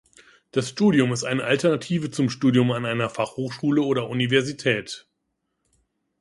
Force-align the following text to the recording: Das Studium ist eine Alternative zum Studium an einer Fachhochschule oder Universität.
Das 0.49 0.67
Studium 0.67 1.13
ist 1.13 1.25
eine 1.25 1.43
Alternative 1.43 2.09
zum 2.09 2.31
Studium 2.31 2.71
an 2.71 2.87
einer 2.87 3.07
Fachhochschule 3.11 3.83
oder 3.83 4.09
Universität. 4.09 5.07